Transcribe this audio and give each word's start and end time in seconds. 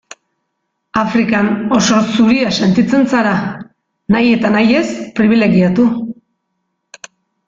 Afrikan 0.99 1.49
oso 1.79 1.99
zuria 2.13 2.53
sentitzen 2.67 3.05
zara, 3.17 3.33
nahi 4.15 4.31
eta 4.39 4.51
nahi 4.55 4.79
ez 4.79 4.85
pribilegiatu. 5.21 5.87